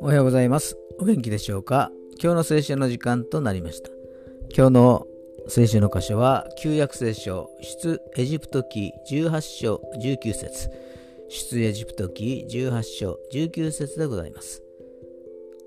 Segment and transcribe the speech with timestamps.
[0.00, 0.78] おはようございます。
[0.98, 1.90] お元気でしょうか？
[2.22, 3.90] 今日の聖書の時間となりました。
[4.56, 5.06] 今日の
[5.48, 10.70] 聖書の箇所は旧約聖書出エジプト記18章19節。
[11.28, 14.62] 出エジプト記18章19節でございます。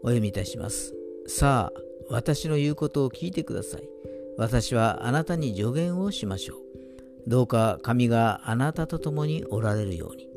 [0.02, 0.96] お読みいたします。
[1.28, 3.88] さあ私の言うことを聞いてください。
[4.38, 6.63] 私はあなたに助言をしましょう。
[7.28, 10.28] どうか神があなたと共におられるように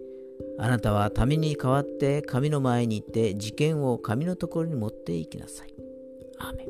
[0.58, 5.74] あなたは民に代わって神の前に行って事件を神のところに持って行きなさい。
[6.38, 6.66] アーメン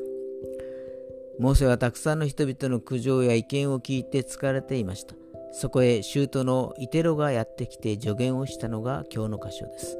[1.39, 5.15] モーセはたくさんの人々の苦情や意見を聞いて疲れていました。
[5.53, 9.97] そこへ舅のイテロがやってきて助言をしたのが今日の箇所です。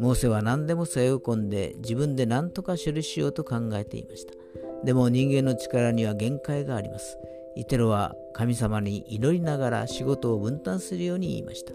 [0.00, 4.32] モーセは何でも背負い込んで自分で何とか処理しようと考えていました。
[4.84, 7.18] でも人間の力には限界があります。
[7.56, 11.72] イテロは神様に祈りながら仕事を分担するように言いました。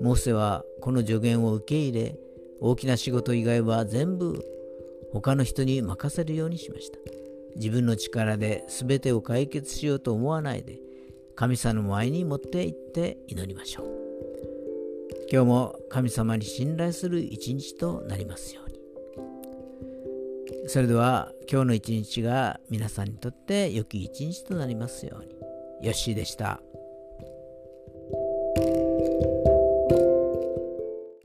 [0.00, 2.18] モーセはこの助言を受け入れ
[2.60, 4.44] 大きな仕事以外は全部
[5.12, 6.98] 他の人に任せるようにしました。
[7.56, 10.78] 自分の力で全てを解決しようと思わないで
[11.34, 13.86] 神様の前に持って行って祈りましょう。
[15.30, 18.65] 今日も神様に信頼する一日となりますように。
[20.68, 26.60] それでは今日の一日が皆さんにとって良き一日となりますようによッしーでした。